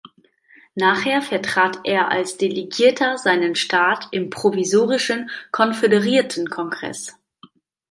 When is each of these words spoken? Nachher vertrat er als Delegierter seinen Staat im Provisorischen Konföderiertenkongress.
Nachher 0.73 1.21
vertrat 1.21 1.81
er 1.83 2.09
als 2.09 2.35
Delegierter 2.35 3.19
seinen 3.19 3.53
Staat 3.53 4.07
im 4.09 4.31
Provisorischen 4.31 5.29
Konföderiertenkongress. 5.51 7.17